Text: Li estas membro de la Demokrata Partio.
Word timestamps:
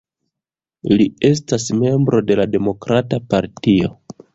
Li 0.93 1.07
estas 1.29 1.67
membro 1.85 2.25
de 2.33 2.41
la 2.43 2.49
Demokrata 2.59 3.25
Partio. 3.33 3.99